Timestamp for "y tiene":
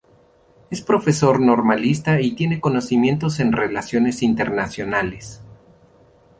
2.21-2.59